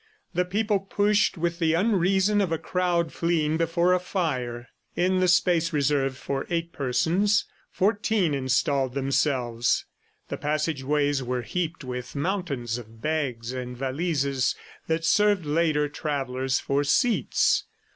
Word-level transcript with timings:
The 0.33 0.45
people 0.45 0.79
pushed 0.79 1.37
with 1.37 1.59
the 1.59 1.75
unreason 1.75 2.41
of 2.41 2.51
a 2.51 2.57
crowd 2.57 3.13
fleeing 3.13 3.55
before 3.57 3.93
a 3.93 3.99
fire. 3.99 4.67
In 4.95 5.19
the 5.19 5.27
space 5.27 5.71
reserved 5.71 6.17
for 6.17 6.47
eight 6.49 6.73
persons, 6.73 7.45
fourteen 7.69 8.33
installed 8.33 8.95
themselves; 8.95 9.85
the 10.27 10.37
passageways 10.37 11.21
were 11.21 11.43
heaped 11.43 11.83
with 11.83 12.15
mountains 12.15 12.79
of 12.79 12.99
bags 12.99 13.53
and 13.53 13.77
valises 13.77 14.55
that 14.87 15.05
served 15.05 15.45
later 15.45 15.87
travellers 15.87 16.59
for 16.59 16.83
seats. 16.83 17.65